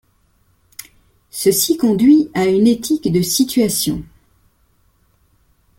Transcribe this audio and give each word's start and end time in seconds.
Ceci 1.29 1.77
conduit 1.77 2.31
à 2.33 2.45
une 2.47 2.65
éthique 2.65 3.11
de 3.13 3.21
situation. 3.21 4.01